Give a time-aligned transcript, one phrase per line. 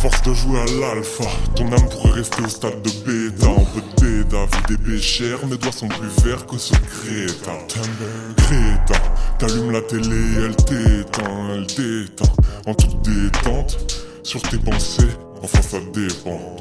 [0.00, 1.24] force de jouer à l'alpha,
[1.54, 3.48] ton âme pourrait rester au stade de bêta.
[3.50, 7.52] Un peu de bêta, vu des béchères, mes doigts sont plus verts que ce Créta.
[8.38, 8.98] Créta,
[9.38, 12.32] t'allumes la télé, elle t'éteint, elle t'éteint.
[12.66, 13.76] En toute détente,
[14.22, 15.10] sur tes pensées,
[15.42, 16.56] enfin ça dépend.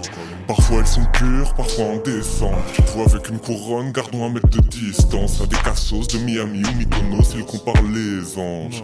[0.45, 2.55] Parfois elles sont pures, parfois indécentes.
[2.73, 5.39] Tu te vois avec une couronne, gardons un mètre de distance.
[5.41, 8.83] À des cassos de Miami ou Mykonos, ils comparent les anges.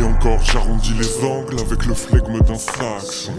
[0.00, 3.32] Et encore, j'arrondis les angles avec le flegme d'un saxon.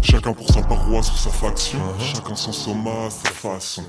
[0.00, 3.82] Chacun pour sa paroisse ou sa faction, chacun son soma, sa façon.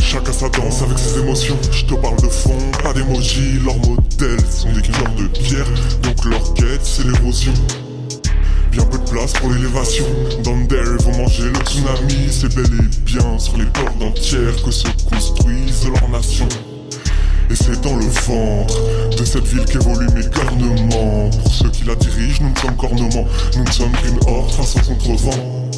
[0.00, 1.56] Chacun sa danse avec ses émotions.
[1.70, 3.58] Je te parle de fond, pas d'émoji.
[3.64, 5.66] Leurs modèles sont des cœurs de pierre,
[6.02, 7.54] donc leur quête c'est l'érosion.
[8.70, 10.04] Bien peu de place pour l'élévation.
[10.42, 12.28] Dans ils vont manger le tsunami.
[12.30, 16.48] C'est bel et bien sur les portes entières que se construisent leurs nations.
[17.50, 21.30] Et c'est dans le ventre de cette ville qu'évoluent mes garnements.
[21.30, 23.28] Pour ceux qui la dirigent, nous ne sommes qu'ornements.
[23.56, 25.70] Nous ne sommes qu'une horde face au contrevent.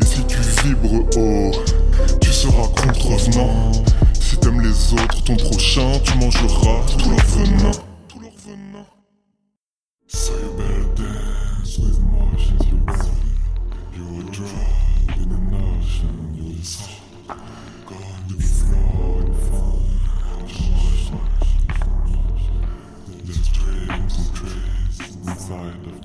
[0.00, 1.50] Et si tu vibres haut,
[2.20, 3.72] tu seras contrevenant.
[4.18, 7.72] Si t'aimes les autres, ton prochain, tu mangeras tout leur venin.
[14.36, 14.50] You're a
[18.74, 18.85] in.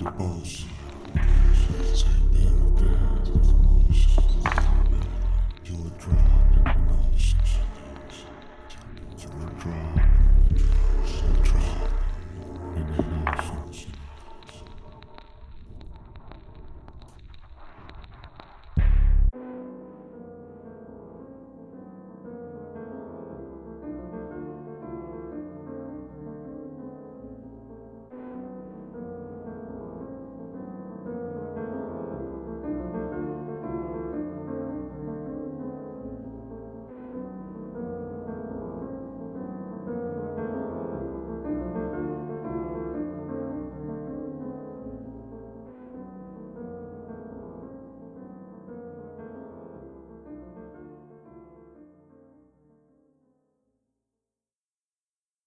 [0.01, 0.70] The Buzz.